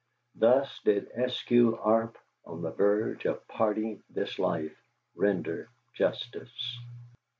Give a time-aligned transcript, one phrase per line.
[0.33, 4.75] Thus did Eskew Arp on the verge of parting this life
[5.15, 6.79] render justice.